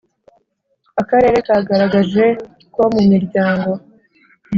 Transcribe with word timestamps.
Akarere 1.01 1.37
kagaragaje 1.47 2.25
ko 2.73 2.81
mu 2.93 3.01
miryango 3.11 3.71